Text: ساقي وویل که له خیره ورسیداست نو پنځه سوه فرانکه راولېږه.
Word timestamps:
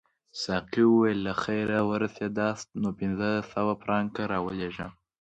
ساقي 0.41 0.83
وویل 0.87 1.19
که 1.21 1.25
له 1.25 1.33
خیره 1.43 1.79
ورسیداست 1.89 2.67
نو 2.81 2.89
پنځه 2.99 3.29
سوه 3.51 3.73
فرانکه 3.81 4.23
راولېږه. 4.33 4.87